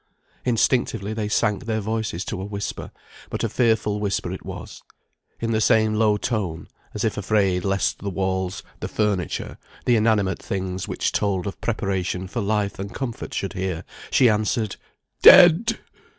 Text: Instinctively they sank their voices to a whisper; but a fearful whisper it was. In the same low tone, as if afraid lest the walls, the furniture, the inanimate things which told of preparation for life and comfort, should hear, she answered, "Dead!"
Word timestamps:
Instinctively 0.45 1.13
they 1.13 1.27
sank 1.29 1.65
their 1.65 1.79
voices 1.79 2.25
to 2.25 2.41
a 2.41 2.45
whisper; 2.45 2.89
but 3.29 3.43
a 3.43 3.49
fearful 3.49 3.99
whisper 3.99 4.31
it 4.31 4.43
was. 4.43 4.81
In 5.39 5.51
the 5.51 5.61
same 5.61 5.93
low 5.93 6.17
tone, 6.17 6.67
as 6.95 7.03
if 7.03 7.17
afraid 7.19 7.63
lest 7.63 7.99
the 7.99 8.09
walls, 8.09 8.63
the 8.79 8.87
furniture, 8.87 9.59
the 9.85 9.95
inanimate 9.95 10.41
things 10.41 10.87
which 10.87 11.11
told 11.11 11.45
of 11.45 11.61
preparation 11.61 12.27
for 12.27 12.41
life 12.41 12.79
and 12.79 12.91
comfort, 12.95 13.31
should 13.31 13.53
hear, 13.53 13.83
she 14.09 14.27
answered, 14.27 14.75
"Dead!" 15.21 15.77